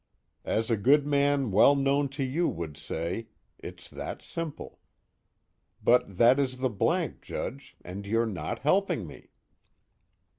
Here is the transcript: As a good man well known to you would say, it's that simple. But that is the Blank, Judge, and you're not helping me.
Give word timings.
As 0.45 0.71
a 0.71 0.77
good 0.77 1.05
man 1.05 1.51
well 1.51 1.75
known 1.75 2.09
to 2.17 2.23
you 2.23 2.47
would 2.49 2.75
say, 2.75 3.27
it's 3.59 3.87
that 3.87 4.19
simple. 4.23 4.79
But 5.83 6.17
that 6.17 6.39
is 6.39 6.57
the 6.57 6.71
Blank, 6.71 7.21
Judge, 7.21 7.77
and 7.85 8.07
you're 8.07 8.25
not 8.25 8.57
helping 8.57 9.05
me. 9.05 9.29